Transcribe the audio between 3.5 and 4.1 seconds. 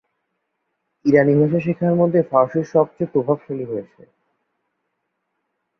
হয়েছে।